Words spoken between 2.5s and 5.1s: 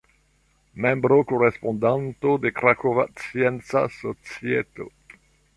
Krakova Scienca Societo.